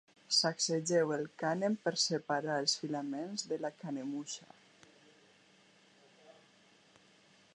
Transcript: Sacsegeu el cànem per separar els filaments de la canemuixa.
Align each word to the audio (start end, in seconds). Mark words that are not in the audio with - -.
Sacsegeu 0.35 1.11
el 1.17 1.25
cànem 1.41 1.75
per 1.83 1.93
separar 2.03 2.55
els 2.61 2.73
filaments 2.83 3.45
de 3.53 3.61
la 3.67 3.71
canemuixa. 3.83 4.49